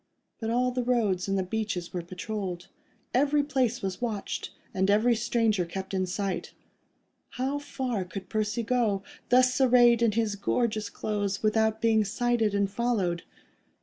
[0.39, 2.69] But all the roads and the beach were patrolled.
[3.13, 6.53] Every place was watched, and every stranger kept in sight.
[7.37, 12.67] How far could Percy go, thus arrayed in his gorgeous clothes, without being sighted and
[12.67, 13.21] followed?